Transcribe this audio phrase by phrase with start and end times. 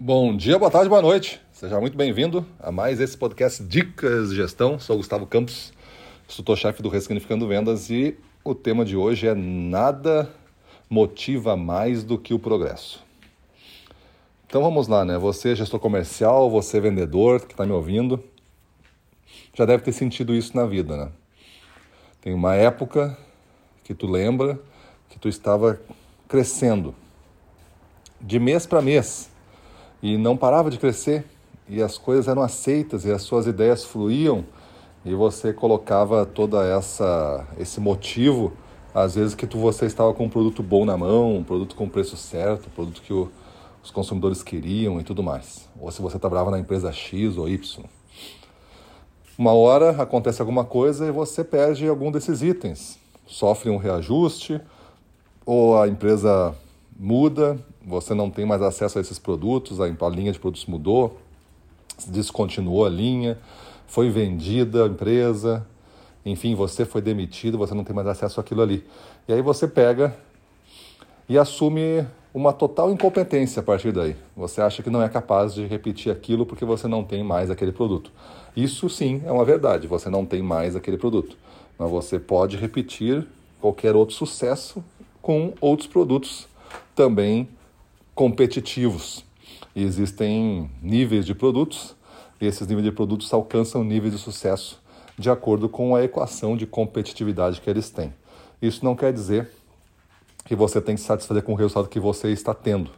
[0.00, 1.40] Bom dia, boa tarde, boa noite.
[1.50, 4.78] Seja muito bem-vindo a mais esse podcast Dicas de Gestão.
[4.78, 5.72] Sou Gustavo Campos,
[6.28, 10.32] instrutor-chefe do Ressignificando Vendas e o tema de hoje é nada
[10.88, 13.04] motiva mais do que o progresso.
[14.46, 15.18] Então vamos lá, né?
[15.18, 18.22] Você gestor comercial, você vendedor que está me ouvindo,
[19.52, 21.08] já deve ter sentido isso na vida, né?
[22.20, 23.18] Tem uma época
[23.82, 24.60] que tu lembra
[25.08, 25.80] que tu estava
[26.28, 26.94] crescendo
[28.20, 29.36] de mês para mês
[30.02, 31.24] e não parava de crescer
[31.68, 34.44] e as coisas eram aceitas e as suas ideias fluíam
[35.04, 38.52] e você colocava toda essa esse motivo
[38.94, 41.88] às vezes que tu, você estava com um produto bom na mão, um produto com
[41.88, 43.30] preço certo, um produto que o,
[43.82, 45.68] os consumidores queriam e tudo mais.
[45.78, 47.84] Ou se você trabalhava na empresa X ou Y.
[49.36, 52.98] Uma hora acontece alguma coisa e você perde algum desses itens.
[53.26, 54.60] Sofre um reajuste,
[55.46, 56.54] ou a empresa
[56.98, 61.18] muda, você não tem mais acesso a esses produtos, a linha de produtos mudou,
[62.08, 63.38] descontinuou a linha,
[63.86, 65.66] foi vendida a empresa,
[66.26, 68.84] enfim, você foi demitido, você não tem mais acesso àquilo ali.
[69.26, 70.14] E aí você pega
[71.28, 74.16] e assume uma total incompetência a partir daí.
[74.36, 77.72] Você acha que não é capaz de repetir aquilo porque você não tem mais aquele
[77.72, 78.10] produto.
[78.56, 81.36] Isso sim é uma verdade, você não tem mais aquele produto.
[81.78, 83.26] Mas você pode repetir
[83.60, 84.84] qualquer outro sucesso
[85.22, 86.48] com outros produtos
[86.94, 87.48] também
[88.14, 89.24] competitivos.
[89.74, 91.94] E existem níveis de produtos,
[92.40, 94.80] e esses níveis de produtos alcançam níveis de sucesso
[95.18, 98.14] de acordo com a equação de competitividade que eles têm.
[98.62, 99.50] Isso não quer dizer
[100.44, 102.90] que você tem que se satisfazer com o resultado que você está tendo,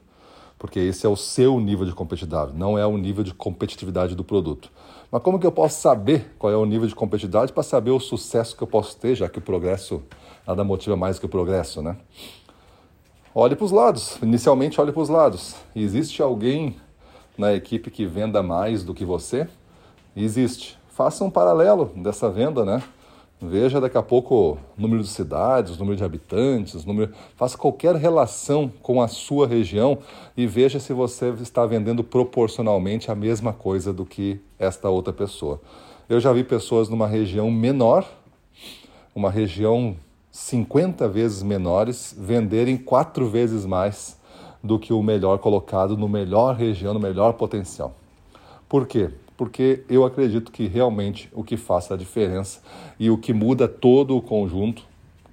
[0.58, 4.22] porque esse é o seu nível de competitividade, não é o nível de competitividade do
[4.22, 4.70] produto.
[5.10, 7.98] Mas como que eu posso saber qual é o nível de competitividade para saber o
[7.98, 10.02] sucesso que eu posso ter, já que o progresso
[10.46, 11.96] nada motiva mais que o progresso, né?
[13.32, 14.18] Olhe para os lados.
[14.20, 15.54] Inicialmente, olhe para os lados.
[15.74, 16.74] Existe alguém
[17.38, 19.46] na equipe que venda mais do que você?
[20.16, 20.76] Existe.
[20.88, 22.82] Faça um paralelo dessa venda, né?
[23.40, 27.14] Veja daqui a pouco o número de cidades, o número de habitantes, número...
[27.36, 29.98] faça qualquer relação com a sua região
[30.36, 35.60] e veja se você está vendendo proporcionalmente a mesma coisa do que esta outra pessoa.
[36.08, 38.04] Eu já vi pessoas numa região menor,
[39.14, 39.94] uma região
[40.30, 44.18] 50 vezes menores, venderem quatro vezes mais
[44.62, 47.94] do que o melhor colocado no melhor região, no melhor potencial.
[48.69, 49.10] Por quê?
[49.40, 52.60] porque eu acredito que realmente o que faz a diferença
[52.98, 54.82] e o que muda todo o conjunto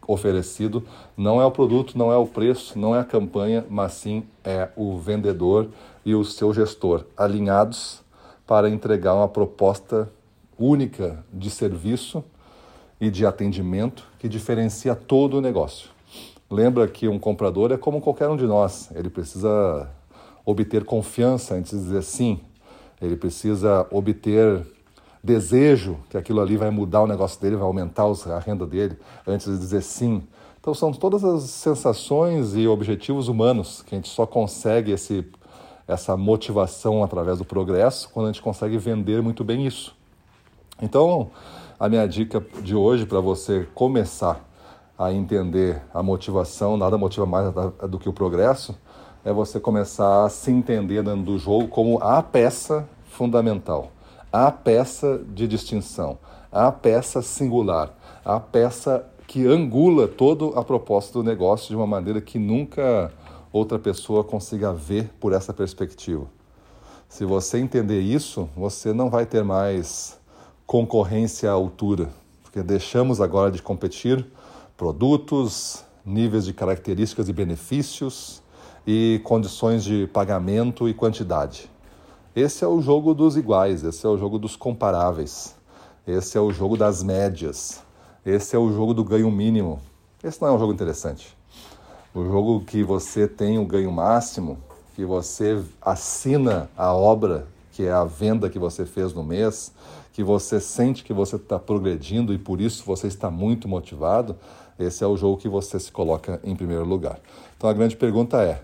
[0.08, 0.82] oferecido
[1.18, 4.70] não é o produto, não é o preço, não é a campanha, mas sim é
[4.78, 5.68] o vendedor
[6.06, 8.02] e o seu gestor alinhados
[8.46, 10.10] para entregar uma proposta
[10.58, 12.24] única de serviço
[13.00, 15.90] e de atendimento que diferencia todo o negócio.
[16.50, 19.90] Lembra que um comprador é como qualquer um de nós, ele precisa
[20.46, 22.40] obter confiança antes de dizer sim,
[23.02, 24.66] ele precisa obter
[25.22, 28.98] desejo que aquilo ali vai mudar o negócio dele, vai aumentar a renda dele,
[29.28, 30.24] antes de dizer sim.
[30.60, 35.26] Então são todas as sensações e objetivos humanos que a gente só consegue esse,
[35.88, 39.96] essa motivação através do progresso quando a gente consegue vender muito bem isso.
[40.82, 41.32] Então,
[41.80, 44.44] a minha dica de hoje para você começar
[44.98, 47.54] a entender a motivação, nada motiva mais
[47.88, 48.76] do que o progresso,
[49.24, 53.92] é você começar a se entender dentro do jogo como a peça fundamental,
[54.32, 56.18] a peça de distinção,
[56.52, 57.96] a peça singular,
[58.26, 63.12] a peça que angula toda a proposta do negócio de uma maneira que nunca
[63.54, 66.26] outra pessoa consiga ver por essa perspectiva.
[67.08, 70.20] Se você entender isso, você não vai ter mais
[70.68, 72.10] concorrência à altura,
[72.44, 74.26] porque deixamos agora de competir
[74.76, 78.44] produtos, níveis de características e benefícios,
[78.86, 81.70] e condições de pagamento e quantidade.
[82.36, 85.56] Esse é o jogo dos iguais, esse é o jogo dos comparáveis,
[86.06, 87.82] esse é o jogo das médias,
[88.26, 89.80] esse é o jogo do ganho mínimo.
[90.22, 91.36] Esse não é um jogo interessante.
[92.14, 94.58] O jogo que você tem o ganho máximo,
[94.96, 99.72] que você assina a obra, que é a venda que você fez no mês,
[100.12, 104.36] que você sente que você está progredindo e por isso você está muito motivado,
[104.80, 107.20] esse é o jogo que você se coloca em primeiro lugar.
[107.56, 108.64] Então a grande pergunta é: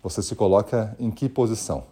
[0.00, 1.82] você se coloca em que posição?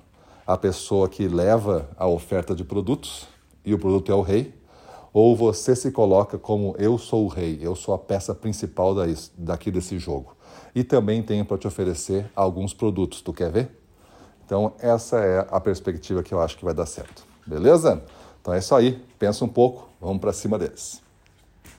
[0.47, 3.27] A pessoa que leva a oferta de produtos
[3.65, 4.55] e o produto é o rei?
[5.13, 8.95] Ou você se coloca como eu sou o rei, eu sou a peça principal
[9.37, 10.37] daqui desse jogo?
[10.77, 13.82] E também tenho para te oferecer alguns produtos, tu quer ver?
[14.53, 17.25] Então, essa é a perspectiva que eu acho que vai dar certo.
[17.47, 18.03] Beleza?
[18.39, 19.03] Então é isso aí.
[19.19, 21.02] Pensa um pouco, vamos para cima deles.